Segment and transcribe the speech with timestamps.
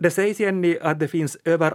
[0.00, 1.74] Det sägs Jenny att det finns över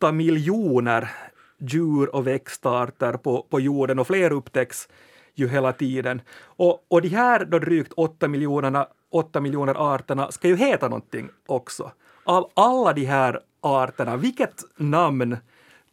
[0.00, 1.10] 8 miljoner
[1.58, 4.88] djur och växtarter på, på jorden och fler upptäcks
[5.34, 6.20] ju hela tiden.
[6.42, 11.28] Och, och de här då drygt 8 miljonerna, 8 miljoner arterna ska ju heta någonting
[11.46, 11.92] också.
[12.24, 15.36] Av alla de här arterna, vilket namn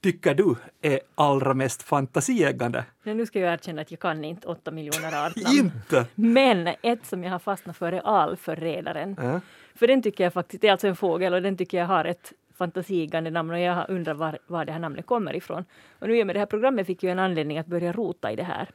[0.03, 2.85] tycker du är allra mest fantasieggande?
[3.03, 5.57] Nu ska jag erkänna att jag kan inte åtta miljoner artnamn.
[5.59, 6.05] inte?
[6.15, 9.17] Men ett som jag har fastnat för är alförrädaren.
[9.21, 9.39] Ja.
[9.75, 12.05] För den tycker jag faktiskt, det är alltså en fågel och den tycker jag har
[12.05, 15.65] ett fantasigande namn och jag undrar var, var det här namnet kommer ifrån.
[15.99, 18.43] Och nu med det här programmet fick jag en anledning att börja rota i det
[18.43, 18.69] här.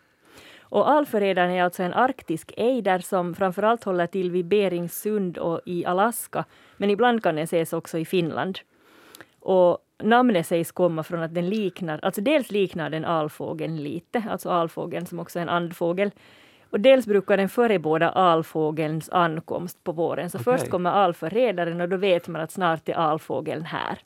[0.60, 5.84] Och alförrädaren är alltså en arktisk ejder som framförallt håller till vid Beringssund och i
[5.84, 6.44] Alaska.
[6.76, 8.58] Men ibland kan den ses också i Finland.
[9.40, 14.50] Och namnet sägs komma från att den liknar, alltså dels liknar den alfågeln lite, alltså
[14.50, 16.10] alfågeln som också är en andfågel.
[16.70, 20.30] Och dels brukar den förebåda alfågelns ankomst på våren.
[20.30, 20.44] Så Okej.
[20.44, 23.98] först kommer alförrädaren och då vet man att snart är alfågeln här.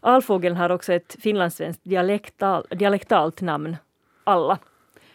[0.00, 3.76] Alfågeln har också ett finlandssvenskt dialektal, dialektalt namn,
[4.24, 4.58] Alla.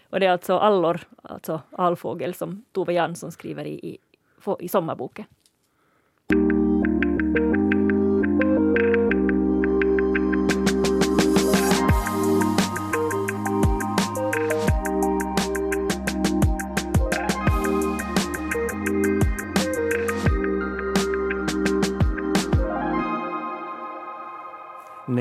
[0.10, 3.98] Och det är alltså allor, alltså alfågel, som Tove Jansson skriver i, i,
[4.60, 5.26] i sommarboken.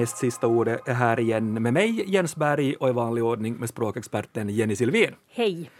[0.07, 3.69] Näst sista ordet är här igen med mig, Jens Berg, och i vanlig ordning med
[3.69, 5.11] språkexperten Jenny Silvin.
[5.31, 5.71] Hej!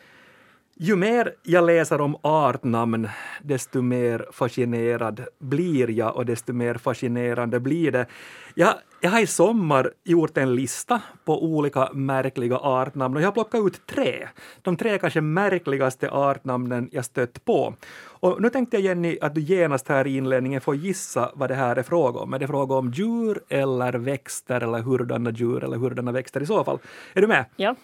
[0.79, 3.09] Ju mer jag läser om artnamn,
[3.43, 8.07] desto mer fascinerad blir jag och desto mer fascinerande blir det.
[8.55, 13.33] Jag, jag har i sommar gjort en lista på olika märkliga artnamn och jag har
[13.33, 14.29] plockat ut tre.
[14.63, 17.75] De tre kanske märkligaste artnamnen jag stött på.
[18.05, 21.55] Och nu tänkte jag Jenny att du genast här i inledningen får gissa vad det
[21.55, 22.35] här är fråga om.
[22.35, 26.65] Är det fråga om djur eller växter eller hurdana djur eller hurdana växter i så
[26.65, 26.79] fall?
[27.15, 27.45] Är du med?
[27.57, 27.75] Ja,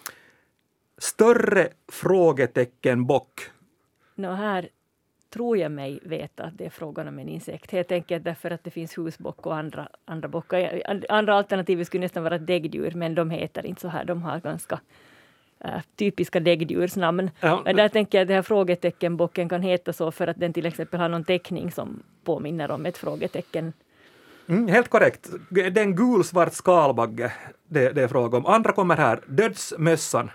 [0.97, 3.41] Större frågetecken bock.
[4.15, 4.69] nå här
[5.33, 7.71] tror jag mig veta att det är frågan om en insekt.
[7.71, 10.81] Helt enkelt därför att det finns husbock och andra, andra bockar.
[10.85, 14.05] And- Andra alternativ skulle nästan vara däggdjur, men de heter inte så här.
[14.05, 14.79] De har ganska
[15.59, 17.31] äh, typiska däggdjursnamn.
[17.39, 17.63] Ja.
[17.65, 20.99] Där tänker jag att det här frågeteckenbocken kan heta så för att den till exempel
[20.99, 23.73] har någon teckning som påminner om ett frågetecken.
[24.47, 25.29] Mm, helt korrekt.
[25.49, 27.33] Det är en gulsvart skalbagge
[27.67, 28.45] det, det är fråga om.
[28.45, 29.19] Andra kommer här.
[29.27, 30.31] Dödsmössan.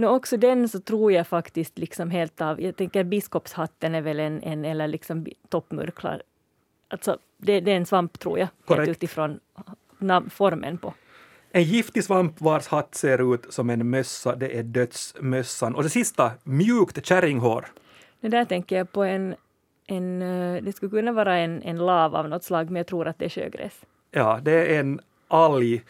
[0.00, 4.20] Nå, också den så tror jag faktiskt liksom helt av, jag tänker biskopshatten är väl
[4.20, 6.22] en, en eller liksom toppmurklar.
[6.88, 8.86] Alltså det, det är en svamp tror jag, Korrekt.
[8.86, 9.40] helt utifrån
[10.30, 10.94] formen på.
[11.50, 15.74] En giftig svamp vars hatt ser ut som en mössa, det är dödsmössan.
[15.74, 17.66] Och det sista, mjukt kärringhår.
[18.20, 19.34] Det där tänker jag på en,
[19.86, 23.08] en eh, det skulle kunna vara en, en lav av något slag, men jag tror
[23.08, 23.80] att det är sjögräs.
[24.10, 25.82] Ja, det är en alg.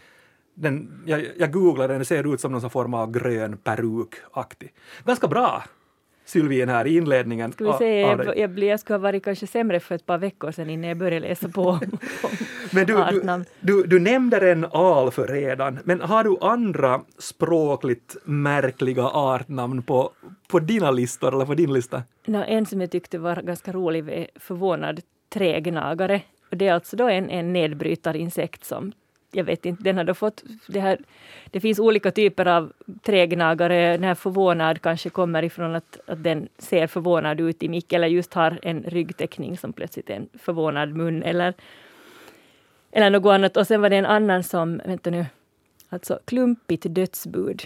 [0.61, 4.73] Den, jag, jag googlade den, det ser ut som någon form av grön perukaktig.
[5.05, 5.63] Ganska bra,
[6.25, 7.53] Sylvien, här i inledningen.
[7.53, 10.53] Ska vi se, jag, jag, jag skulle ha varit kanske sämre för ett par veckor
[10.53, 11.81] sedan innan jag började läsa på
[12.71, 19.05] Men du, du, du, du nämnde den alför redan, men har du andra språkligt märkliga
[19.05, 20.11] artnamn på,
[20.49, 22.03] på dina listor eller på din lista?
[22.27, 26.23] Nå, en som jag tyckte var ganska rolig var förvånad trägnagare.
[26.51, 28.93] Och det är alltså då en, en nedbrytarinsekt som
[29.33, 30.99] jag vet inte, den har då fått det här.
[31.51, 32.73] Det finns olika typer av
[33.03, 33.93] trägnagare.
[33.93, 38.09] Den här förvånad kanske kommer ifrån att, att den ser förvånad ut i mick eller
[38.09, 41.55] just har en ryggteckning som plötsligt är en förvånad mun eller,
[42.93, 43.57] eller något annat.
[43.57, 45.27] Och sen var det en annan som, vänta nu,
[45.89, 47.63] alltså klumpigt dödsbud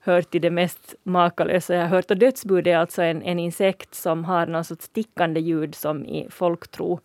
[0.00, 2.10] hör till det mest makalösa jag har hört.
[2.10, 6.26] Och dödsbud är alltså en, en insekt som har någon sorts stickande ljud som i
[6.30, 7.00] folktro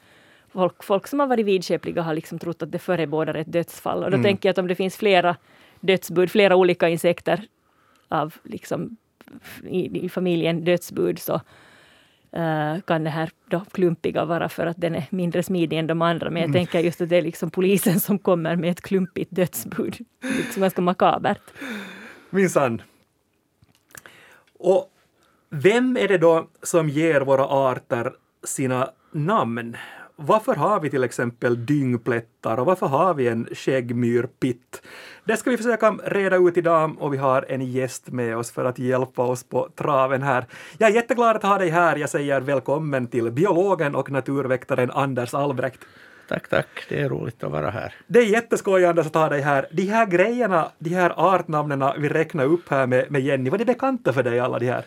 [0.51, 4.03] Folk, folk som har varit vidskepliga har liksom trott att det förebådar ett dödsfall.
[4.03, 4.23] Och då Mm.
[4.23, 5.35] tänker jag att om det finns flera
[5.79, 7.43] dödsbud, flera olika insekter
[8.07, 8.97] av liksom
[9.63, 11.33] i, i familjen dödsbud så
[12.31, 16.01] eh, kan det här då klumpiga vara för att den är mindre smidig än de
[16.01, 16.29] andra.
[16.29, 19.97] Men jag tänker just att det är liksom polisen som kommer med ett klumpigt dödsbud.
[20.37, 21.41] Liksom ganska makabert.
[22.29, 22.81] Minsann.
[24.59, 24.91] Och
[25.49, 28.13] vem är det då som ger våra arter
[28.43, 29.77] sina namn?
[30.19, 34.81] Varför har vi till exempel dyngplättar och varför har vi en skäggmyrpitt?
[35.25, 38.65] Det ska vi försöka reda ut idag och vi har en gäst med oss för
[38.65, 40.45] att hjälpa oss på traven här.
[40.77, 41.95] Jag är jätteglad att ha dig här.
[41.95, 45.79] Jag säger välkommen till biologen och naturväktaren Anders Albrecht.
[46.27, 46.85] Tack, tack.
[46.89, 47.93] Det är roligt att vara här.
[48.07, 49.67] Det är jätteskoj Anders att ha dig här.
[49.71, 53.65] De här grejerna, de här artnamnen vi räknar upp här med, med Jenny, var det
[53.65, 54.85] bekanta för dig alla de här?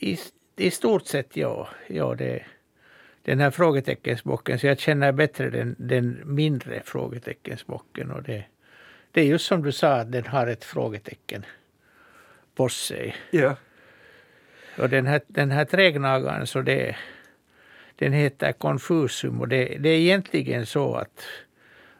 [0.00, 0.18] I,
[0.56, 1.68] i stort sett ja.
[1.86, 2.42] ja det,
[3.26, 8.10] den här frågeteckensbocken, så jag känner bättre den, den mindre frågeteckensbocken.
[8.10, 8.44] Och det,
[9.12, 11.44] det är just som du sa, att den har ett frågetecken
[12.54, 13.16] på sig.
[13.30, 13.56] Ja.
[14.78, 16.96] Och den här, den här trägnagaren, så det,
[17.96, 21.24] den heter Confusum och det, det är egentligen så att,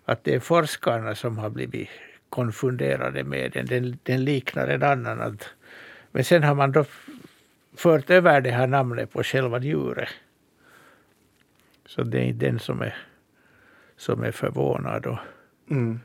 [0.04, 1.88] att det är forskarna som har blivit
[2.28, 3.66] konfunderade med den.
[3.66, 5.20] Den, den liknar en annan.
[5.20, 5.48] Att,
[6.12, 6.84] men sen har man då
[7.76, 10.08] fört över det här namnet på själva djuret.
[11.86, 12.96] Så det är inte den som är,
[13.96, 15.06] som är förvånad.
[15.06, 15.18] Och,
[15.70, 16.00] Mm.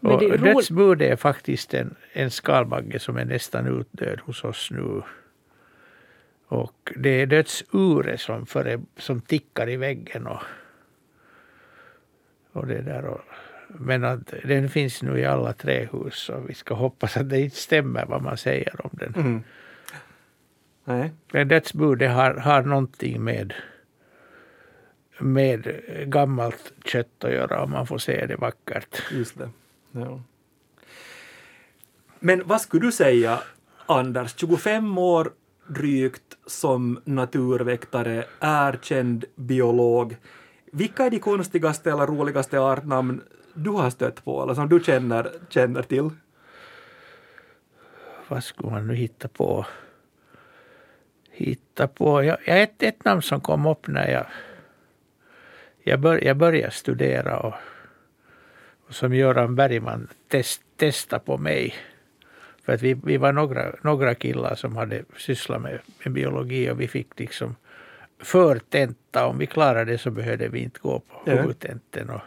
[0.00, 4.44] Och det är ro- dödsbud är faktiskt en, en skalbagge som är nästan utdöd hos
[4.44, 5.02] oss nu.
[6.46, 10.26] Och det är dödsure som, före, som tickar i väggen.
[10.26, 10.42] Och,
[12.52, 13.20] och det där och,
[13.68, 17.56] men att den finns nu i alla trähus så vi ska hoppas att det inte
[17.56, 19.14] stämmer vad man säger om den.
[19.14, 19.42] Mm.
[20.84, 21.12] Nej.
[21.32, 23.54] Men dödsbudet har, har någonting med,
[25.18, 29.02] med gammalt kött att göra om man får se det vackert.
[29.12, 29.50] Just det.
[29.92, 30.20] Ja.
[32.20, 33.40] Men vad skulle du säga,
[33.86, 35.32] Anders, 25 år
[35.66, 40.16] drygt som naturväktare, erkänd biolog.
[40.72, 43.22] Vilka är de konstigaste eller roligaste artnamn
[43.54, 46.10] du har stött på eller som du känner, känner till?
[48.28, 49.66] vad skulle man nu hitta på?
[51.30, 52.22] Hitta på?
[52.22, 54.26] Ja, ett, ett namn som kom upp när jag,
[55.84, 57.54] jag, bör, jag började studera och,
[58.88, 61.74] och som Göran Bergman test, testade på mig.
[62.64, 66.80] För att vi, vi var några, några killar som hade sysslat med, med biologi och
[66.80, 67.56] vi fick liksom
[68.22, 69.26] förtenta.
[69.26, 71.32] Om vi klarade det så behövde vi inte gå på Ja.
[71.34, 72.10] huvudtenten.
[72.10, 72.20] Och,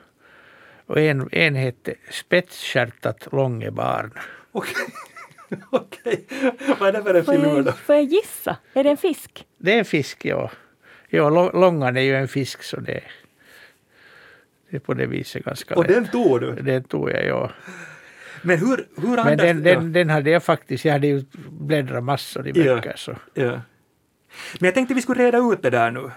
[0.86, 4.12] och en, en hette Spetsskärtat långebarn.
[4.52, 4.74] Okej.
[5.72, 6.26] Okej.
[6.80, 7.72] Vad är det för en Får filur då?
[7.72, 8.58] får jag gissa?
[8.74, 9.46] Är det en fisk?
[9.58, 10.52] Det är en fisk, ja.
[11.10, 13.04] Ja, lå- långan är ju en fisk så det,
[14.70, 15.94] det är på det viset ganska Och lätt.
[15.94, 16.52] den tog du?
[16.56, 17.52] Den tog jag, ja.
[18.42, 22.48] Men hur, hur Men den, den, den hade jag faktiskt, jag hade ju bläddrat massor
[22.48, 22.76] i Ja.
[22.76, 23.12] böcker så.
[23.34, 23.44] Ja.
[23.44, 23.62] ja.
[24.60, 26.12] Men jag tänkte vi skulle reda ut det där nu.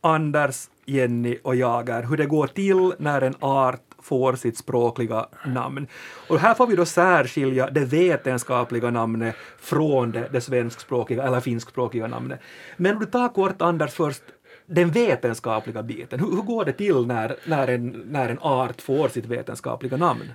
[0.00, 5.26] Anders, Jenny och jag är hur det går till när en art får sitt språkliga
[5.46, 5.86] namn.
[6.28, 12.06] Och här får vi då särskilja det vetenskapliga namnet från det, det svenskspråkiga eller finskspråkiga
[12.06, 12.40] namnet.
[12.76, 14.22] Men om du tar kort Anders först,
[14.66, 16.20] den vetenskapliga biten.
[16.20, 20.32] Hur, hur går det till när, när, en, när en art får sitt vetenskapliga namn?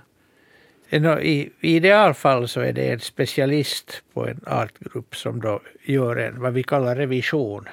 [0.90, 6.40] I, I idealfall så är det en specialist på en artgrupp som då gör en,
[6.40, 7.68] vad vi kallar revision.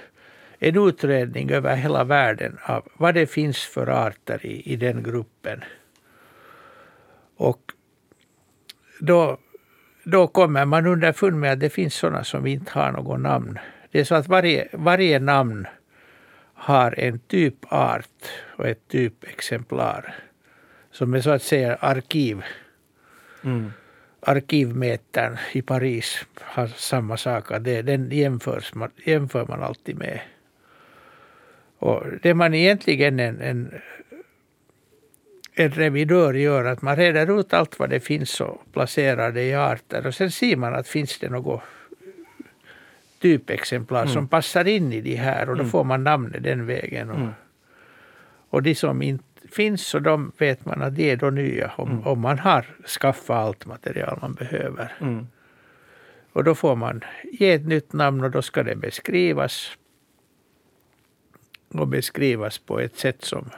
[0.60, 5.64] En utredning över hela världen av vad det finns för arter i, i den gruppen.
[7.38, 7.62] Och
[9.00, 9.38] då,
[10.04, 13.60] då kommer man underfund med att det finns sådana som inte har något namn.
[13.92, 15.68] Det är så att varje, varje namn
[16.66, 18.26] har en typart
[18.58, 20.16] och ett typexemplar
[20.92, 22.44] som är så att säga arkiv
[23.44, 23.72] Mm.
[24.20, 27.46] arkivmetern i Paris har samma sak.
[27.60, 30.20] Det, den jämförs man, jämför man alltid med.
[31.78, 33.74] Och det man egentligen en, en,
[35.54, 39.56] en revidör gör att man reder ut allt vad det finns och placerar det i
[39.56, 40.08] arter.
[40.08, 41.62] Och sen ser man att finns det något
[43.20, 47.10] typexemplar som passar in i de här och då får man namnet den vägen.
[47.10, 47.32] Och, Mm.
[48.50, 52.08] och de som inte finns så de vet man att de är då nya om,
[52.08, 54.94] om man har skaffat allt material man behöver.
[55.02, 55.28] Mm.
[56.34, 59.78] Och då får man ge ett nytt namn och då ska det beskrivas.
[61.68, 63.50] Och beskrivas på ett sätt som,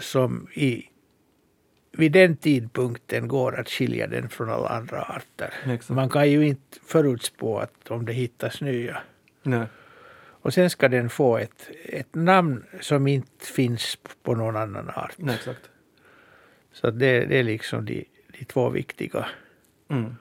[0.00, 0.84] som i,
[1.96, 5.54] vid den tidpunkten går att skilja den från alla andra arter.
[5.66, 5.90] Exakt.
[5.90, 9.02] Man kan ju inte förutspå att om det hittas nya.
[9.42, 9.66] Nej.
[10.44, 15.14] Och sen ska den få ett, ett namn som inte finns på någon annan art.
[15.16, 15.70] Nej, exakt.
[16.72, 18.04] Så det, det är liksom de,
[18.38, 19.26] de två viktiga.
[19.88, 20.16] Mm.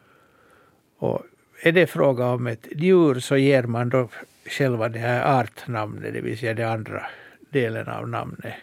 [0.98, 1.25] Och
[1.62, 4.10] är det fråga om ett djur så ger man då
[4.46, 7.06] själva det här artnamnet, det vill säga den andra
[7.50, 8.53] delen av namnet.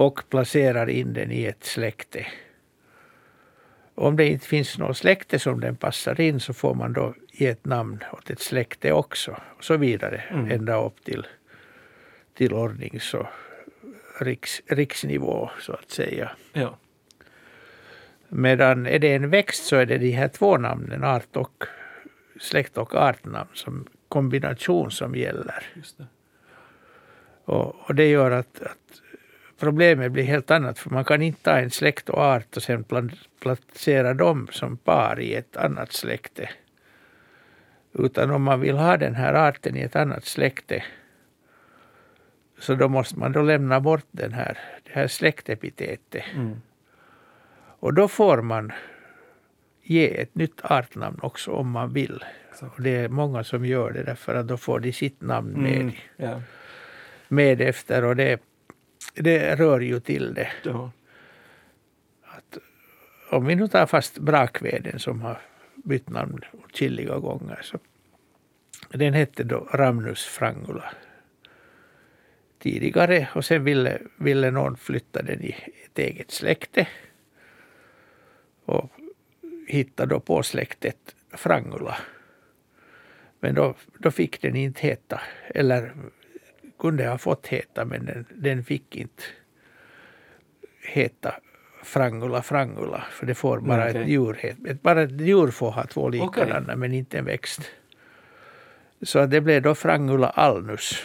[0.00, 2.26] Och placerar in den i ett släkte.
[3.94, 7.46] Om det inte finns något släkte som den passar in så får man då ge
[7.46, 9.36] ett namn åt ett släkte också.
[9.56, 10.50] Och så vidare Mm.
[10.50, 11.26] ända upp till,
[12.34, 13.26] till ordnings och
[14.20, 16.30] riks, riksnivå så att säga.
[16.52, 16.78] Ja.
[18.28, 21.64] Medan är det en växt så är det de här två namnen, art och
[22.40, 25.64] släkt och artnamn, som kombination som gäller.
[25.96, 26.06] Det.
[27.44, 29.02] Och, och det gör att, att
[29.60, 32.84] problemet blir helt annat, för man kan inte ta en släkt och art och sen
[33.40, 36.50] placera dem som par i ett annat släkte.
[37.92, 40.84] Utan om man vill ha den här arten i ett annat släkte
[42.58, 46.24] så då måste man då lämna bort den här, det här släktepitetet.
[46.34, 46.60] Mm.
[47.80, 48.72] Och då får man
[49.82, 52.24] ge ett nytt artnamn också om man vill.
[52.60, 55.80] Och det är många som gör det därför att då får de sitt namn med,
[55.80, 55.92] Mm.
[56.16, 56.42] Ja.
[57.28, 58.40] med efter och det,
[59.14, 60.52] det rör ju till det.
[60.64, 60.90] Ja.
[62.22, 62.58] Att,
[63.30, 65.40] om vi nu tar fast brakveden som har
[65.74, 67.60] bytt namn åtskilliga gånger.
[67.62, 67.78] Så
[68.90, 70.92] den hette då Ramnus frangula
[72.58, 76.88] tidigare och sen ville, ville någon flytta den i ett eget släkte.
[78.64, 78.90] Och
[79.66, 81.96] hittade då på släktet frangula.
[83.40, 85.20] Men då, då fick den inte heta,
[85.54, 85.92] eller
[86.80, 89.22] kunde ha fått heta, men den, den fick inte
[90.82, 91.34] heta
[91.84, 94.02] frangula frangula, för det får bara okej.
[94.02, 94.38] ett djur.
[94.66, 97.60] Ett- Bara ett djur får ha två likadana, men inte en växt.
[99.02, 101.02] Så det blev då frangula alnus.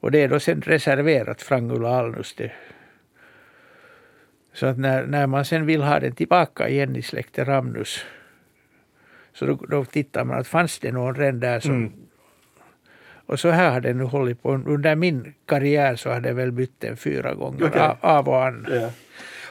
[0.00, 2.34] Och det är då sen reserverat frangula alnus.
[2.34, 2.52] Det.
[4.52, 8.04] Så att när, när man sen vill ha den tillbaka igen i släktet Ramnus
[9.32, 11.92] så då, då tittar man att fanns det någon redan där som Mm.
[13.26, 14.52] Och så här har det nu hållit på.
[14.52, 17.80] Under min karriär så har det väl bytt den fyra gånger Okej.
[17.80, 18.66] av, av och an.
[18.70, 18.90] Ja.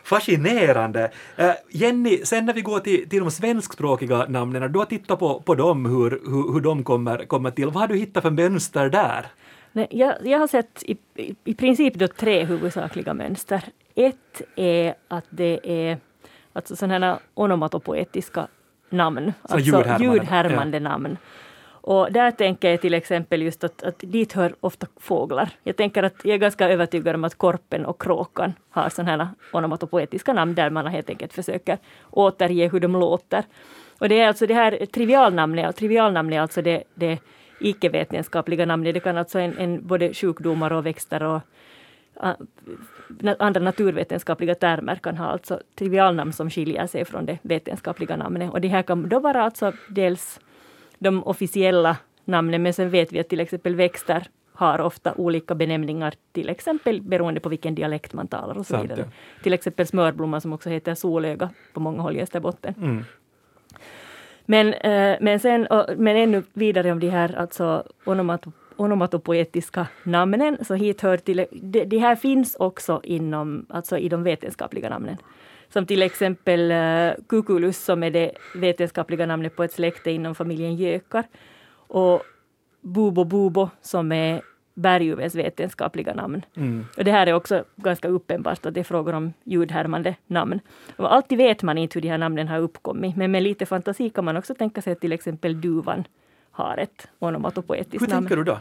[0.04, 1.12] Fascinerande.
[1.38, 5.42] Eh, Jenny, sen när vi går till, till de svenskspråkiga namnen, du har tittat på,
[5.42, 7.66] på dem, hur, hur, hur de kommer, kommer till.
[7.66, 9.25] Vad har du hittat för mönster där?
[9.72, 13.63] Nej, jag, jag har sett i, i, i princip då tre huvudsakliga mönster.
[13.96, 15.98] Ett är att det är
[16.54, 18.48] alltså sådana här onomatopoetiska
[18.90, 21.18] namn, Så alltså ljudhärmande, ljudhärmande namn.
[21.81, 25.50] Och där tänker jag till exempel just att, att dit hör ofta fåglar.
[25.63, 29.27] Jag tänker att jag är ganska övertygad om att korpen och kråkan har sådana här
[29.53, 31.77] onomatopoetiska namn där man helt enkelt försöker
[32.09, 33.43] återge hur de låter.
[34.00, 37.19] Och det är alltså det här trivialnamnet, trivialnamnet är alltså det, det
[37.59, 38.93] icke-vetenskapliga namnet.
[38.93, 41.41] Det kan alltså en, en både sjukdomar och växter och
[43.39, 48.51] andra naturvetenskapliga termer kan ha alltså trivialnamn som skiljer sig från det vetenskapliga namnet.
[48.51, 50.39] Och det här kan då vara alltså dels
[51.01, 56.13] de officiella namnen, men sen vet vi att till exempel växter har ofta olika benämningar,
[56.31, 59.00] till exempel beroende på vilken dialekt man talar och så Sant, vidare.
[59.00, 59.43] ja.
[59.43, 62.74] Till exempel smörblomma som också heter solöga på många håll i Österbotten.
[62.77, 63.03] Mm.
[64.46, 65.67] Men, eh, men, sen,
[65.98, 71.86] men ännu vidare om de här alltså, onomato, onomatopoetiska namnen, så hit hör till, de,
[71.86, 75.17] de här finns också inom, alltså i de vetenskapliga namnen.
[75.74, 80.75] Som till exempel uh, Cuculus som är det vetenskapliga namnet på ett släkte inom familjen
[80.75, 81.24] gökar.
[81.74, 82.24] Och
[82.82, 84.42] Bubo Bubo som är
[84.74, 86.46] berguvens vetenskapliga namn.
[86.56, 86.86] Mm.
[86.98, 90.60] Och det här är också ganska uppenbart att det är frågor om ljudhärmande namn.
[90.96, 94.10] Och alltid vet man inte hur de här namnen har uppkommit, men med lite fantasi
[94.10, 96.04] kan man också tänka sig att till exempel duvan
[96.51, 98.28] har ett onomatopoetiskt Hur namn.
[98.28, 98.60] tänker du då?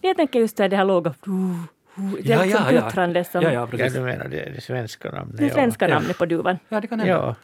[0.00, 1.54] Jag tänker just det här, det här låga du,
[1.94, 2.82] det är Ja, liksom ja, ja.
[2.82, 5.36] puttrande som Ja, ja, Ja, du menar det, det svenska namnet?
[5.38, 5.94] det svenska ja.
[5.94, 6.58] namnet på duvan.
[6.68, 7.14] Ja, det kan hända.
[7.14, 7.34] Ja.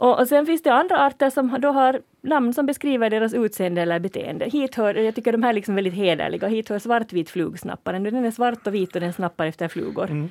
[0.00, 3.82] Och, och sen finns det andra arter som då har namn som beskriver deras utseende
[3.82, 4.44] eller beteende.
[4.44, 8.02] Hit hör, jag tycker de här är liksom väldigt hederliga, hit hör svartvit flugsnapparen.
[8.02, 10.10] Den är svart och vit och den snappar efter flugor.
[10.10, 10.28] Mm.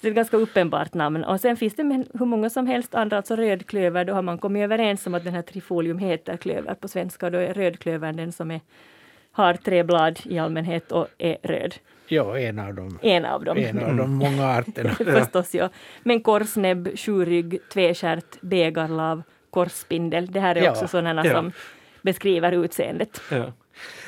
[0.00, 1.24] Så det är ett ganska uppenbart namn.
[1.24, 4.38] Och sen finns det men hur många som helst andra, alltså rödklöver, då har man
[4.38, 7.26] kommit överens om att den här trifolium heter klöver på svenska.
[7.26, 8.60] Och då är rödklövern den som är,
[9.32, 11.74] har tre blad i allmänhet och är röd.
[12.12, 12.98] Ja, en av dem.
[13.02, 13.56] En av dem.
[13.58, 14.90] En av de många arterna.
[15.20, 15.68] Förstås, ja.
[16.02, 20.26] Men korsnäbb, sjurygg, tvestjärt, bägarlav, korsspindel.
[20.26, 20.70] Det här är Ja.
[20.70, 21.32] också sådana Ja.
[21.34, 21.52] som
[22.02, 23.20] beskriver utseendet.
[23.30, 23.52] Ja.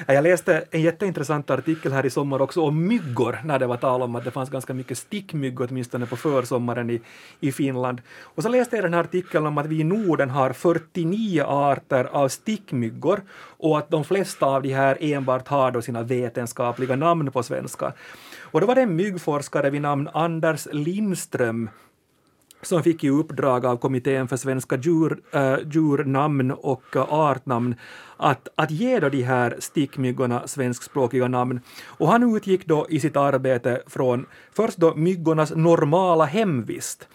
[0.07, 4.03] Jag läste en jätteintressant artikel här i sommar också om myggor, när det var tal
[4.03, 7.01] om att det fanns ganska mycket stickmyggor, åtminstone på försommaren i,
[7.41, 8.03] i Finland.
[8.21, 12.05] Och så läste jag den här artikeln om att vi i Norden har 49 arter
[12.05, 13.23] av stickmyggor
[13.59, 17.93] och att de flesta av de här enbart har då sina vetenskapliga namn på svenska.
[18.41, 21.71] Och då var det en myggforskare vid namn Anders Lindström
[22.63, 27.75] som fick i uppdrag av Kommittén för svenska djur, äh, djurnamn och äh, artnamn
[28.17, 31.61] att, att ge då de här stickmyggorna svenskspråkiga namn.
[31.85, 37.09] Och han utgick då i sitt arbete från först då myggornas normala hemvist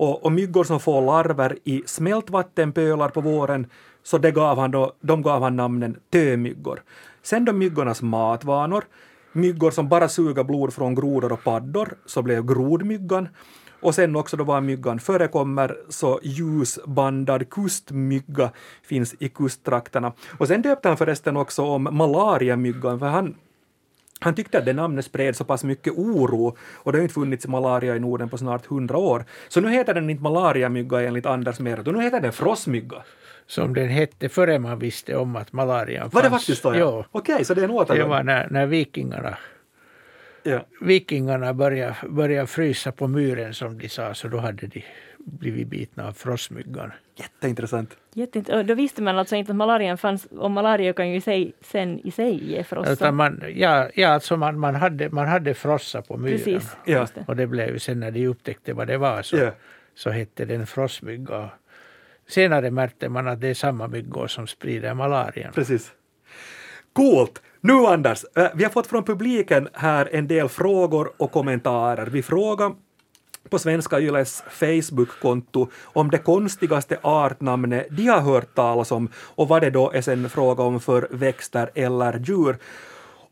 [0.00, 3.66] och, och myggor som får larver i smältvattenpölar på våren
[4.02, 6.82] så det gav han då, de gav han namnen tömyggor.
[7.22, 8.84] Sen då myggornas matvanor,
[9.32, 13.28] myggor som bara suger blod från grodor och paddor, så blev grodmyggan.
[13.80, 18.50] Och sen också då var myggan förekommer så ljusbandad kustmygga
[18.82, 20.12] finns i kusttrakterna.
[20.38, 23.34] Och sen döpte han förresten också om malariamyggan, för han
[24.22, 27.46] han tyckte att det namnet spred så pass mycket oro och det har inte funnits
[27.46, 29.24] malaria i Norden på snart hundra år.
[29.48, 32.96] Så nu heter den inte malariamygga enligt Anders mer, utan nu heter den frostmygga.
[33.46, 36.14] Som den hette före man visste om att malarian fanns.
[36.14, 36.74] Var det faktiskt så?
[36.74, 37.04] Ja.
[37.12, 38.08] Okej, så det är en Det återgång.
[38.08, 39.38] var när, när vikingarna
[40.42, 40.66] Ja.
[40.80, 44.84] vikingarna började, började frysa på myren som de sa, så då hade de
[45.18, 46.92] blivit bitna av frostmyggan.
[47.16, 47.96] Jätteintressant.
[48.14, 51.20] Jätteint- och då visste man alltså inte att malarian fanns, och malaria kan ju i
[51.20, 52.92] sig, sen i sig ge frossa.
[52.92, 56.38] Utan man, ja, ja, alltså man, man, hade, man hade frossa på myren.
[56.38, 56.76] Precis.
[56.86, 57.06] Ja.
[57.26, 59.50] Och det blev ju sen när de upptäckte vad det var så, Ja.
[59.94, 61.50] så hette den frostmygga.
[62.28, 65.52] Senare märkte man att det är samma myggor som sprider malarian.
[65.52, 65.92] Precis.
[66.92, 67.42] Coolt!
[67.60, 72.06] Nu Anders, eh, vi har fått från publiken här en del frågor och kommentarer.
[72.06, 72.72] Vi frågar
[73.48, 79.62] på Svenska Yles Facebook-konto om det konstigaste artnamnet de har hört talas om och vad
[79.62, 82.56] det då är sen fråga om för växter eller djur.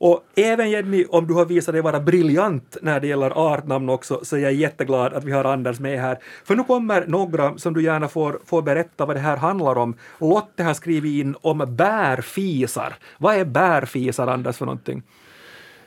[0.01, 4.25] Och även Jenny, om du har visat dig vara briljant när det gäller artnamn också,
[4.25, 6.19] så är jag jätteglad att vi har Anders med här.
[6.45, 9.95] För nu kommer några som du gärna får, får berätta vad det här handlar om.
[10.21, 12.95] Lotte har skrivit in om bärfisar.
[13.19, 15.03] Vad är bärfisar, Anders, för någonting?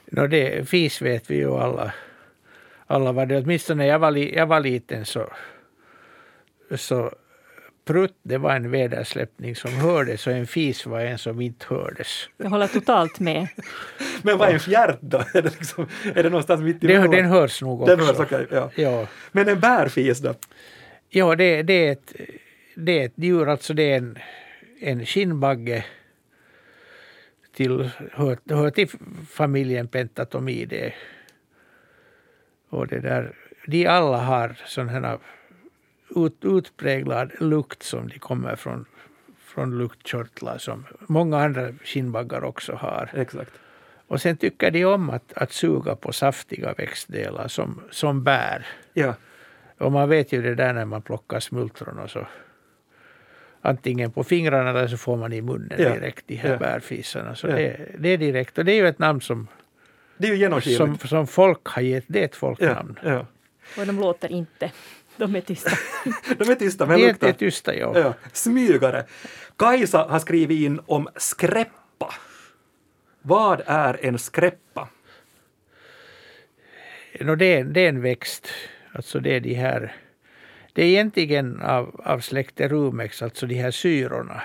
[0.05, 1.93] No, det, fis vet vi ju alla,
[2.87, 3.43] alla vad det är.
[3.43, 5.27] Åtminstone när jag var, li, jag var liten så,
[6.75, 7.11] så
[7.85, 12.29] prutt det var en vädersläppning som hördes och en fis var en som inte hördes.
[12.37, 13.47] Jag håller totalt med.
[14.23, 15.17] Men vad är en fjärt då?
[15.33, 17.11] Är det, liksom, är det någonstans mitt i Det, mellan?
[17.11, 17.95] den hörs nog också.
[17.95, 18.47] Den hörs, okej.
[18.51, 18.71] ja.
[18.75, 20.33] Ja, Men en bärfis då?
[21.09, 22.13] ja det, det, är ett,
[22.75, 24.17] det är ett djur, alltså det är en,
[24.81, 25.85] en skinnbagge
[27.55, 28.87] till, hör, hör till
[29.29, 30.93] familjen Pentatomidae.
[32.69, 33.35] Och det där,
[33.67, 35.19] de alla har sån här
[36.15, 38.85] ut, utpräglad lukt som de kommer från,
[39.39, 43.09] från luktkörtlar som många andra skinnbaggar också har.
[43.13, 43.51] Exakt.
[44.07, 48.67] Och sen tycker de om att, att suga på saftiga växtdelar som, som bär.
[48.93, 49.13] Ja.
[49.77, 52.27] Och man vet ju det där när man plockar smultron och så
[53.61, 55.93] antingen på fingrarna eller så får man i munnen Ja.
[55.93, 56.57] direkt de här Ja.
[56.57, 57.35] bärfisarna.
[57.35, 57.55] Så Ja.
[57.55, 58.57] det, det är direkt.
[58.57, 59.47] Och det är ju ett namn som,
[60.17, 62.05] Det är ju som, som folk har gett.
[62.07, 62.99] Det är ett ja, folknamn.
[63.03, 63.25] ja.
[63.77, 64.71] Och de låter inte.
[65.17, 65.71] De är tysta.
[66.37, 67.27] De är tysta men är luktar.
[67.27, 67.99] inte tysta, ja.
[67.99, 69.05] Ja, smygare.
[69.57, 72.13] Kajsa har skrivit in om skräppa.
[73.21, 74.89] Vad är en skräppa?
[77.19, 78.47] Nå, det, är, det är en växt.
[78.91, 79.95] Alltså det är de här...
[80.73, 84.41] Det är egentligen av, av släktet rumex, alltså de här syrorna.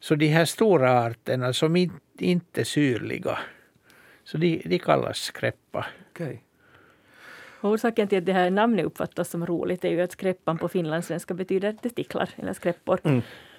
[0.00, 3.38] Så de här stora arterna som in, inte är syrliga,
[4.24, 5.86] så de, de kallas skräppa.
[6.10, 6.42] Okej.
[7.62, 11.34] Orsaken till att det här namnet uppfattas som roligt är ju att skräppan på finlandssvenska
[11.34, 13.00] betyder testiklar eller skräppor.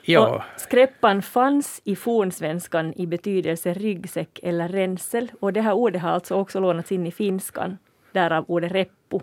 [0.05, 5.31] Ja, Och skräppan fanns i fornsvenskan i betydelse ryggsäck eller ränsel.
[5.39, 7.77] Och det här ordet har alltså också lånats in i finskan,
[8.11, 9.19] därav ordet reppu.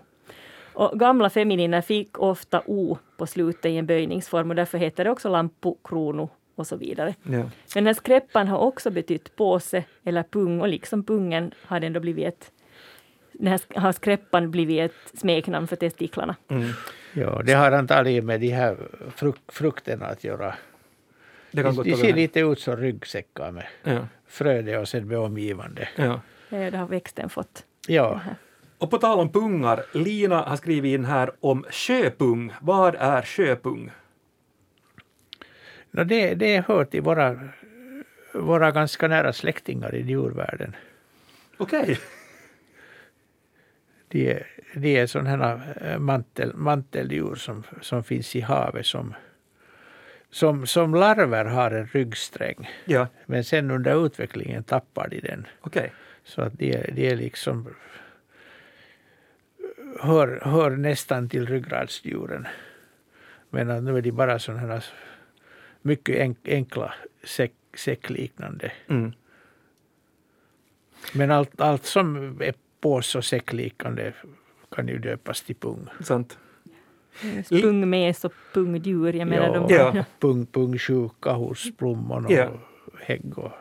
[0.73, 5.11] Och gamla femininer fick ofta o på slutet i en böjningsform och därför heter det
[5.11, 7.15] också lampu, krono och så vidare.
[7.23, 7.31] Ja.
[7.31, 11.93] Men den här skräppan har också betytt påse eller pung och liksom pungen har den
[11.93, 12.51] då blivit ett
[13.47, 16.35] här har skräppan blivit ett smeknamn för testiklarna.
[16.47, 16.69] Mm.
[17.13, 18.77] ja, det har antagligen med de här
[19.15, 20.55] fruk, frukterna att göra.
[21.51, 24.07] Det kan De, de ser lite ut som ryggsäckar med Ja.
[24.27, 25.89] fröde och sen med omgivande.
[25.95, 26.21] Ja.
[26.49, 27.65] Det har växten fått.
[27.87, 28.19] Ja,
[28.77, 32.53] Och på tal om pungar, Lina har skrivit in här om sjöpung.
[32.61, 33.91] Vad är sjöpung?
[35.91, 37.39] no, det, det hör till våra,
[38.33, 40.75] våra ganska nära släktingar i djurvärlden.
[41.57, 41.99] Okej.
[44.11, 49.13] De är, de är sådana här mantel, manteldjur som, som finns i havet som,
[50.29, 52.69] som, som larver har en ryggsträng.
[52.85, 55.47] Ja, Men sen under utvecklingen tappar de den.
[55.61, 55.91] okej.
[56.23, 57.69] Så att de, är- de är liksom
[59.99, 62.47] hör, hör nästan till ryggradsdjuren.
[63.49, 64.85] Men nu är de bara sådana här
[65.81, 66.93] mycket enk- enkla
[67.23, 68.71] säck, säckliknande.
[68.87, 69.11] Mm.
[71.13, 74.13] Men allt, allt som är pås och säckliknande
[74.75, 75.87] kan ju döpas till pung.
[76.03, 76.37] Sant.
[77.49, 79.13] Pungmes och pungdjur.
[79.13, 80.05] Jag menar, de, Ja.
[80.19, 82.49] Pung, pungsjuka hos plommon och Ja.
[82.99, 83.37] hägg.
[83.37, 83.51] Och,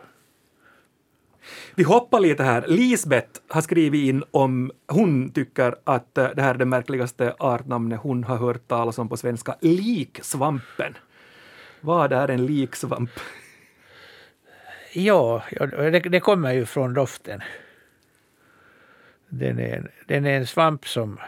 [1.75, 2.65] Vi hoppar lite här.
[2.69, 8.01] Lisbeth har skrivit in om hon tycker att eh, det här är det märkligaste artnamnet
[8.01, 9.57] hon har hört talas om på svenska.
[9.61, 10.95] Liksvampen.
[11.81, 13.11] Vad är en liksvamp?
[14.93, 17.41] ja, ja, det, det kommer ju från doften.
[19.33, 21.19] Den är, en- den är en svamp som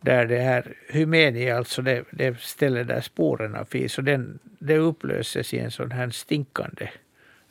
[0.00, 5.54] där det här hymeni, alltså det, det stället där sporerna finns, och den, det upplöses
[5.54, 6.88] i en sån här stinkande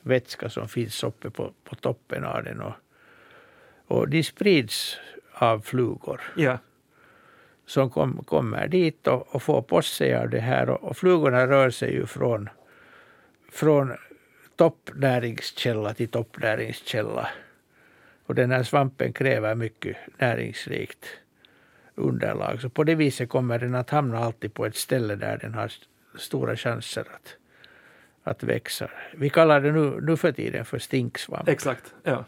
[0.02, 2.60] vätska som finns uppe på, på toppen av den.
[2.60, 2.72] Och,
[3.86, 4.98] och de sprids
[5.32, 6.58] av flugor Ja,
[7.66, 10.70] som kom, kommer dit och, och får på sig av det här.
[10.70, 12.48] Och, och flugorna rör sig ju från,
[13.52, 13.92] från
[14.56, 17.28] toppnäringskälla till toppnäringskälla.
[18.26, 21.06] Och den här svampen kräver mycket näringsrikt
[21.94, 22.60] underlag.
[22.60, 25.72] Så på det viset kommer den att hamna alltid på ett ställe där den har
[26.18, 27.36] stora chanser att,
[28.22, 28.90] att växa.
[29.16, 31.48] Vi kallar det nu, nu för tiden för stinksvamp.
[31.48, 32.24] Exakt, ja.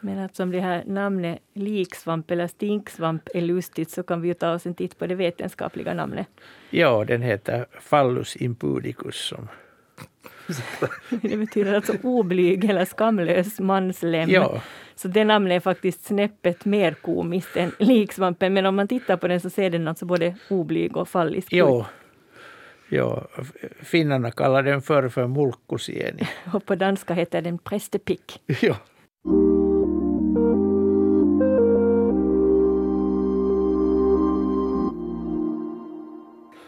[0.00, 4.52] Men eftersom det här namnet liksvamp eller stinksvamp är lustigt så kan vi ju ta
[4.52, 6.26] oss en titt på det vetenskapliga namnet.
[6.70, 9.16] Ja, den heter Phallus impudicus.
[9.16, 9.48] Som,
[11.22, 14.30] Det betyder alltså oblyg eller skamlös manslem.
[14.30, 14.60] ja,
[14.94, 18.54] Så det namnet är faktiskt snäppet mer komiskt än liksvampen.
[18.54, 21.58] Men om man tittar på den så ser den alltså både oblyg och fallisk ut.
[22.88, 23.24] jo,
[23.82, 26.28] finnarna kallar den förr för mulkkusieni.
[26.52, 28.40] Och på danska heter den prästepick.
[28.60, 28.76] ja.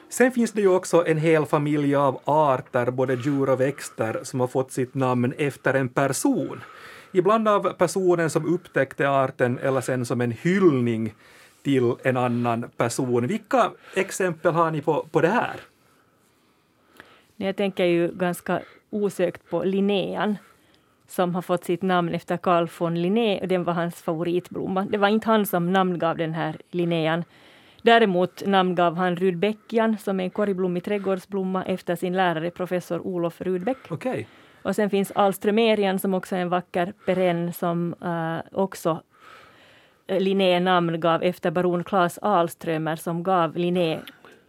[0.09, 4.41] Sen finns det ju också en hel familj av arter, både djur och växter, som
[4.41, 6.61] har fått sitt namn efter en person.
[7.13, 11.15] Ibland av personen som upptäckte arten eller sen som en hyllning
[11.63, 13.27] till en annan person.
[13.27, 15.61] Vilka exempel har ni på, på det här?
[17.37, 20.37] Jag tänker ju ganska osökt på Linnean
[21.09, 24.87] som har fått sitt namn efter Carl von Linné och den var hans favoritblomma.
[24.91, 27.25] Det var inte han som namngav den här Linnean.
[27.89, 33.77] Däremot namngav han rudbeckian som är en korgblommig trädgårdsblomma efter sin lärare professor Olof Rudbeck.
[33.91, 34.29] Okej.
[34.63, 39.03] Och sen finns alströmerian som också är en vacker perenn som eh, också
[40.07, 43.99] eh, Linné namngav efter baron Claes Alströmer som gav Linné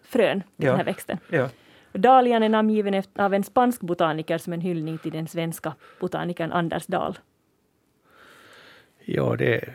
[0.04, 0.70] frön Ja.
[0.70, 1.18] den här växten.
[1.30, 1.50] Ja.
[1.94, 6.86] Dahlian är namngiven av en spansk botaniker som en hyllning till den svenska botanikern Anders
[6.86, 7.18] Dahl.
[9.06, 9.70] Ja, det,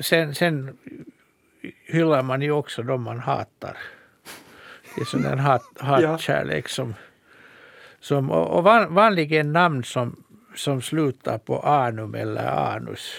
[0.00, 0.76] sen, sen
[1.86, 3.76] hyllar man ju också de man hatar.
[4.94, 6.94] Det är sån där hat, hatkärlek som...
[8.00, 13.14] som och och van, vanligen namn som, som slutar på anum eller anus.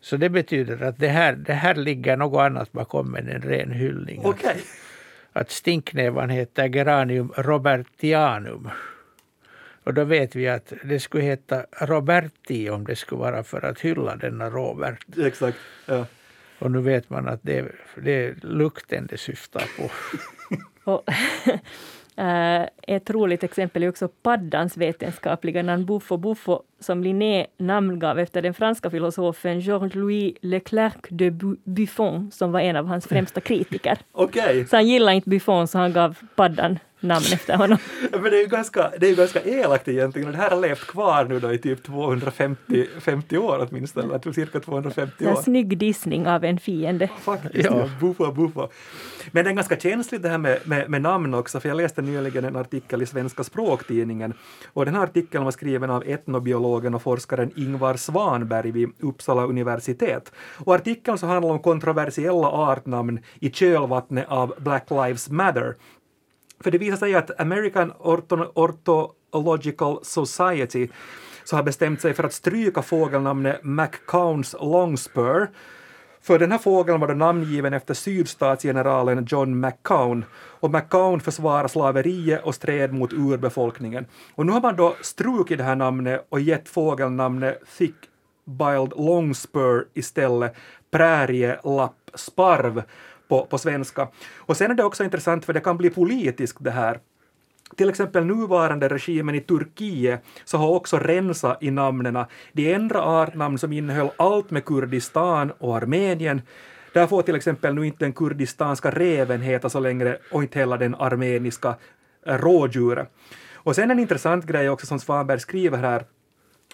[0.00, 3.72] Så det betyder att det här, det här ligger något annat bakom än en ren
[3.72, 4.20] hyllning.
[4.24, 4.56] Okej.
[5.32, 8.70] Att stinknävan heter Geranium robertianum.
[9.88, 13.80] Och då vet vi att det skulle heta Roberti om det skulle vara för att
[13.80, 15.04] hylla denna Robert.
[15.18, 15.58] Exakt.
[15.86, 16.06] Ja.
[16.58, 17.64] Och nu vet man att det,
[18.02, 19.90] det är lukten det syftar på.
[20.92, 21.04] Och
[22.22, 28.42] eh, ett roligt exempel är också paddans vetenskapliga namn Buffo Buffo som Linné namngav efter
[28.42, 33.98] den franska filosofen Georges-Louis Leclerc de Bu- Buffon som var en av hans främsta kritiker.
[34.12, 34.66] Okej.
[34.66, 37.78] Så han gillade inte Buffon så han gav paddan namn efter honom.
[38.12, 40.60] Men det är ju ganska, det är ju ganska elakt egentligen och det här har
[40.60, 45.42] levt kvar nu då i typ 250 50 år åtminstone, eller cirka 250 En år.
[45.42, 47.08] snygg dissning av en fiende.
[47.20, 47.78] Faktiskt, Ja.
[47.78, 47.90] ja.
[48.00, 48.68] buffa, buffa.
[49.32, 52.02] Men det är ganska känsligt det här med, med, med namn också, för jag läste
[52.02, 54.34] nyligen en artikel i Svenska språktidningen
[54.72, 60.32] och den här artikeln var skriven av etnobiologen och forskaren Ingvar Svanberg vid Uppsala universitet.
[60.64, 65.74] Och artikeln så handlar om kontroversiella artnamn i kölvattnet av Black Lives Matter.
[66.60, 67.92] För det visar sig att American
[68.54, 70.88] Orthological Society
[71.44, 75.48] så har bestämt sig för att stryka fågelnamnet McCowns Longspur
[76.28, 82.44] för den här fågeln var då namngiven efter sydstatsgeneralen John McCown och McCown försvarade slaveriet
[82.44, 84.06] och stred mot urbefolkningen.
[84.34, 90.54] Och nu har man då strukit det här namnet och gett fågelnamnet Thick-biled Longspur istället,
[90.90, 92.82] prärielappsparv
[93.28, 94.08] på, på svenska.
[94.36, 96.98] Och sen är det också intressant för det kan bli politiskt det här.
[97.76, 102.24] Till exempel nuvarande regimen i Turkiet så har också rensat i namnen.
[102.52, 106.42] De enda artnamn som innehöll allt med Kurdistan och Armenien.
[106.92, 110.78] Där får till exempel nu inte den kurdistanska reven heta så längre och inte heller
[110.78, 111.74] den armeniska
[112.26, 113.08] eh, rådjuret.
[113.54, 116.04] Och sen en intressant grej också som Svanberg skriver här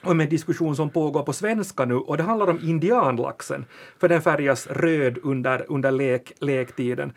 [0.06, 3.64] om en diskussion som pågår på svenska nu och det handlar om indianlaxen,
[3.98, 7.12] för den färgas röd under, under lek, lektiden.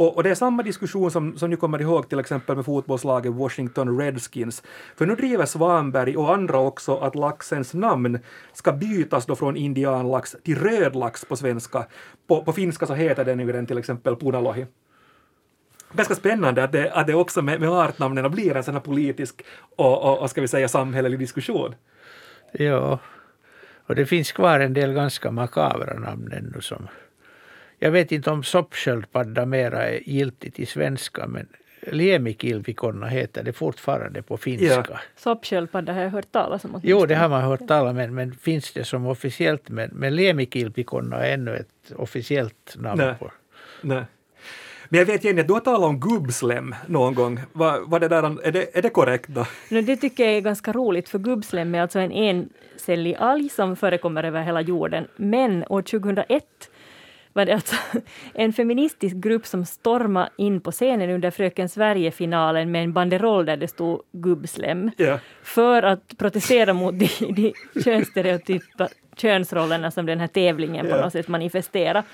[0.00, 3.32] Och, och det är samma diskussion som, som ni kommer ihåg till exempel med fotbollslaget
[3.32, 4.62] Washington Redskins.
[4.96, 8.18] För nu driver Svanberg och andra också att laxens namn
[8.52, 11.86] ska bytas då från indianlax till rödlax på svenska.
[12.26, 14.66] På, på finska så heter den ju den till exempel punalohi.
[15.92, 19.44] Ganska spännande att det, att det också med, med artnamnen blir en sån här politisk
[19.76, 21.74] och, och, och ska vi säga samhällelig diskussion.
[22.52, 22.98] Ja.
[23.86, 26.88] Och det finns kvar en del ganska makabra namn ännu som...
[27.78, 31.48] Jag vet inte om soppsköldpadda mera är giltigt i svenska men
[31.82, 35.00] liemikilvikonna heter det fortfarande på finska.
[35.16, 36.80] Soppsköldpadda har jag hört talas om.
[36.82, 39.68] Jo, det har man hört talas om, men, men finns det som officiellt?
[39.68, 43.14] Men, men liemikilvikonna är ännu ett officiellt namn Nej.
[43.18, 43.30] på.
[43.82, 44.04] Nej.
[44.92, 47.40] Men jag vet Jenny, du har talat om gubbslem någon gång.
[47.52, 49.46] Var, var det där, är, det, är det korrekt då?
[49.68, 53.76] No, det tycker jag är ganska roligt, för gubbslem är alltså en encellig alg som
[53.76, 55.06] förekommer över hela jorden.
[55.16, 56.44] Men år 2001
[57.32, 57.76] var det alltså
[58.34, 63.56] en feministisk grupp som stormade in på scenen under Fröken Sverige-finalen med en banderoll där
[63.56, 64.90] det stod gubbslem.
[64.96, 65.18] Ja.
[65.42, 67.52] För att protestera mot de, de
[67.84, 71.00] könsstereotypa könsrollerna som den här tävlingen på Ja.
[71.02, 72.04] något sätt manifesterar.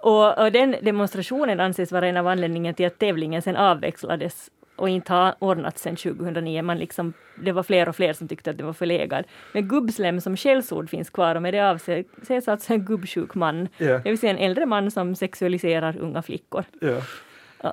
[0.00, 4.88] Och, och den demonstrationen anses vara en av anledningarna till att tävlingen sen avvecklades och
[4.88, 6.62] inte har ordnats sedan 2009.
[6.62, 7.12] Man liksom,
[7.44, 9.24] det var fler och fler som tyckte att det var förlegad.
[9.52, 13.68] Men gubbslem som skällsord finns kvar och med det avses alltså en gubbsjuk man.
[13.78, 13.98] Ja.
[13.98, 16.64] Det vill säga en äldre man som sexualiserar unga flickor.
[16.80, 17.02] Ja,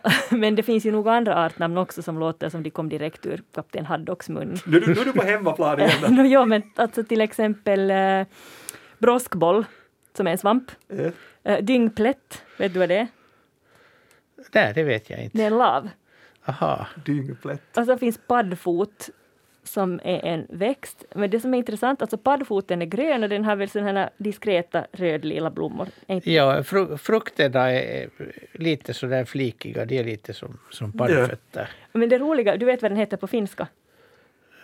[0.30, 3.42] Men det finns ju nog andra artnamn också som låter som de kom direkt ur
[3.56, 4.58] kapten Haddocks mun.
[4.66, 5.92] Nu, nu, nu är du på hemmaplan igen.
[6.16, 8.26] no, ja, men alltså till exempel eh,
[8.98, 9.66] broskboll,
[10.18, 10.72] som är en svamp.
[10.88, 11.12] Ja.
[11.44, 13.08] Eh, dyngplätt, vet du vad det är?
[14.54, 15.38] Nej, det vet jag inte.
[15.38, 15.90] Det är en lav.
[16.46, 16.88] Aha.
[17.06, 17.78] Dyngplätt.
[17.78, 19.10] Och så finns paddfot
[19.64, 21.06] som är en växt.
[21.16, 24.10] Men det som är intressant, alltså paddfoten är grön och den har väl sådana här
[24.18, 25.88] diskreta rödlila blommor.
[26.24, 28.10] Ja, fru, frukterna är
[28.54, 29.86] lite sådär flikiga.
[29.86, 31.70] De är lite som, som paddfötter.
[31.92, 33.68] Men det roliga, du vet vad den heter på finska?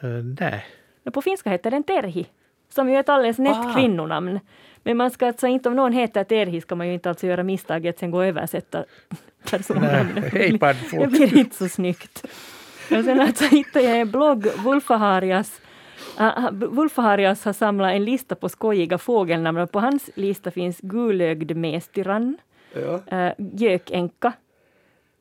[0.03, 0.65] Uh, nej.
[1.13, 2.27] På finska heter den terhi,
[2.69, 3.73] som ju är ett alldeles nätt Ah.
[3.75, 4.39] kvinnonamn.
[4.83, 7.43] Men man ska alltså inte, om någon heter terhi, ska man ju inte alltså göra
[7.43, 8.85] misstaget sen gå och översätta
[9.51, 10.33] personnamnet.
[10.33, 10.59] hej,
[10.91, 12.25] Det blir inte så snyggt.
[12.91, 15.61] Och sen alltså hittade jag en blogg, Wolfaharias
[16.19, 16.25] Uh,
[17.45, 22.37] har samlat en lista på skojiga fågelnamn och på hans lista finns gulögd mestyrann,
[22.73, 22.99] Ja.
[23.13, 24.33] uh, gökenka,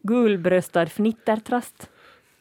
[0.02, 1.90] gulbröstad fnittertrast,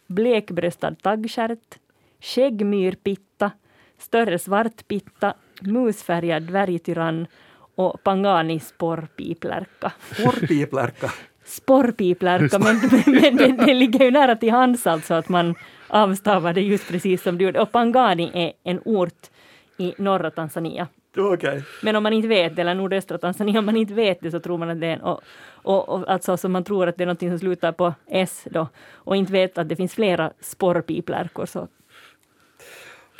[0.08, 1.80] blekbröstad taggstjärt,
[2.22, 3.52] skäggmyrpitta,
[3.98, 7.28] större svartpitta, musfärgad dvärgtyrann
[7.76, 9.92] och pangani sporrpiplärka.
[10.24, 11.12] Porrpiplärka.
[11.46, 15.56] Sporrpiplärka, men, men det, det ligger ju nära till hands alltså att man
[15.88, 17.60] avstavar det just precis som du gjorde.
[17.60, 19.30] Och Pangani är en ort
[19.78, 20.88] i norra Tanzania.
[21.18, 21.64] Okej.
[21.84, 24.40] Men om man inte vet det, eller nordöstra Tanzania, om man inte vet det så
[24.40, 27.04] tror man att det är en, och, och, och alltså så man tror att det
[27.04, 31.46] är något som slutar på S då, och inte vet att det finns flera sporrpiplärkor
[31.46, 31.68] så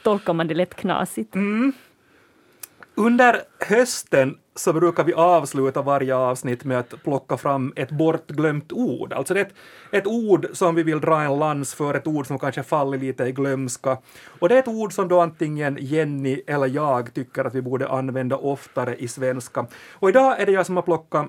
[0.04, 1.36] tolkar man det lätt knasigt.
[3.00, 9.14] Under hösten så brukar vi avsluta varje avsnitt med att plocka fram ett bortglömt ord.
[9.14, 9.54] Alltså det är ett,
[9.92, 13.24] ett ord som vi vill dra en lans för, ett ord som kanske faller lite
[13.24, 13.98] i glömska.
[14.40, 17.90] Och det är ett ord som då antingen Jenny eller jag tycker att vi borde
[17.90, 19.68] använda oftare i svenska.
[19.94, 21.28] Och idag är det jag som har plockat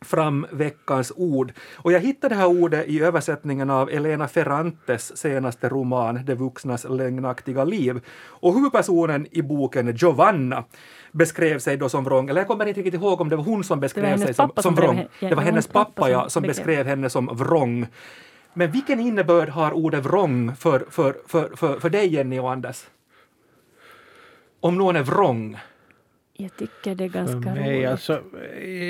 [0.00, 1.52] fram veckans ord.
[1.76, 6.84] Och jag hittade det här ordet i översättningen av Elena Ferrantes senaste roman De vuxnas
[6.84, 8.00] lögnaktiga liv.
[8.26, 10.64] Och huvudpersonen i boken, Giovanna,
[11.12, 13.64] beskrev sig då som vrång, eller jag kommer inte riktigt ihåg om det var hon
[13.64, 15.06] som beskrev sig som, som som vrång.
[15.20, 16.66] ja, det var hennes pappa, ja, som beskrev.
[16.66, 17.86] beskrev henne som vrång.
[18.54, 22.86] Men vilken innebörd har ordet vrång för, för, för, för, för dig, Jenny och Anders?
[24.60, 25.58] Om någon är vrång?
[26.40, 27.88] Jag tycker det är För ganska mig, roligt.
[27.88, 28.22] alltså,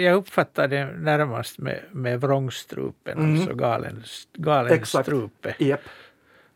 [0.05, 3.35] jag uppfattar det närmast med, med vrångstrupen, Mm.
[3.35, 4.03] alltså galen,
[4.35, 5.07] galen Exakt.
[5.09, 5.55] strupe.
[5.59, 5.81] Jep.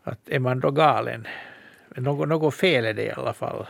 [0.02, 1.26] Att är man då galen?
[1.96, 3.66] Något, något fel är det i alla fall.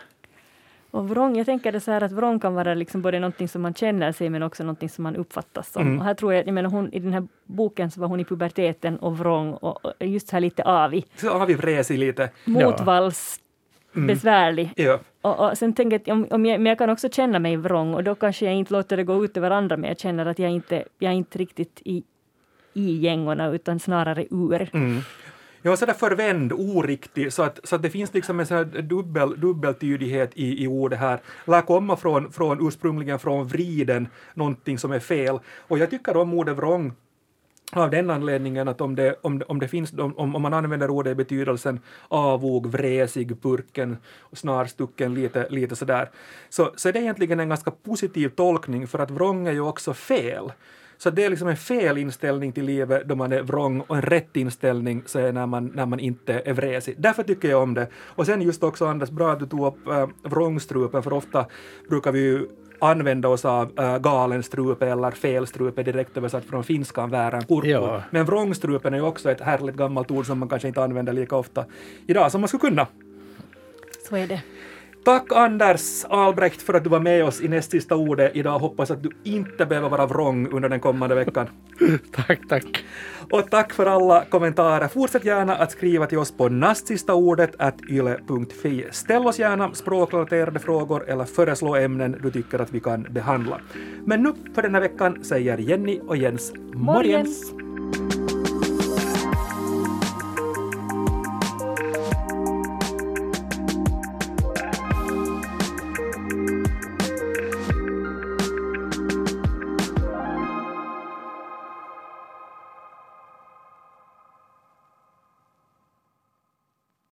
[0.91, 3.63] Och vrång, jag tänker det så här att vrång kan vara liksom både någonting som
[3.63, 5.83] man känner sig men också någonting som man uppfattas som.
[5.83, 5.99] Mm.
[5.99, 8.25] Och här tror jag, jag menar hon, i den här boken så var hon i
[8.25, 11.07] puberteten och vrång och, och just så här lite avig.
[11.17, 12.31] Så vresig lite.
[12.45, 13.39] Motvalls,
[13.97, 14.07] Mm.
[14.07, 14.73] besvärlig.
[14.77, 14.99] Ja.
[15.23, 17.95] Och, och sen tänker jag, om, om jag, men jag kan också känna mig vrång
[17.95, 20.39] och då kanske jag inte låter det gå ut över andra men jag känner att
[20.39, 22.03] jag inte, jag är inte riktigt i,
[22.75, 24.71] i gängorna utan snarare ur.
[24.73, 25.01] Mm.
[25.65, 30.31] Ja, sådär förvänd, oriktig, så att, så att det finns liksom en sådär dubbel, dubbeltydighet
[30.35, 31.21] i, i ordet här.
[31.45, 35.39] Lär komma från, från, ursprungligen från vriden, någonting som är fel.
[35.69, 36.93] Och jag tycker om ordet vrång
[37.81, 41.13] av den anledningen att om det, om, om det finns, om, om man använder ordet
[41.13, 43.97] i betydelsen avog, vresig, purken,
[44.33, 46.11] snarstucken, lite, lite sådär,
[46.49, 49.95] så, så är det egentligen en ganska positiv tolkning för att vrång är ju också
[49.95, 50.53] fel.
[50.99, 54.03] Så det är liksom en fel inställning till livet då man är vrång och en
[54.03, 56.95] rätt inställning så är när man, när man inte är vresig.
[56.99, 57.87] Därför tycker jag om det.
[57.95, 61.47] Och sen just också Anders, bra att du tog upp äh, vrångstrupen för ofta
[61.89, 62.49] brukar vi ju
[62.83, 67.69] använda oss av äh, galenstrupe eller felstrupe direkt översatt från finskan väran kurkku.
[67.69, 68.03] Ja.
[68.11, 71.37] Men vrångstrupen är ju också ett härligt gammalt ord som man kanske inte använder lika
[71.37, 71.65] ofta
[72.07, 72.87] idag som man skulle kunna.
[74.09, 74.43] Så är det.
[75.05, 78.59] Tack Anders Albrecht för att du var med oss i näst sista ordet idag.
[78.59, 81.49] Hoppas att du inte behöver vara vrång under den kommande veckan.
[82.13, 82.85] tack, tack.
[83.31, 84.89] Och tack för alla kommentarer.
[84.89, 87.55] Fortsätt gärna att skriva till oss på nastsistaordet
[87.91, 88.87] yle.fi.
[88.91, 93.61] Ställ oss gärna språkrelaterade frågor eller föreslå ämnen du tycker att vi kan behandla.
[94.05, 97.53] Men nu för den här veckan säger Jenny och Jens morgens.
[97.53, 98.22] Morgens.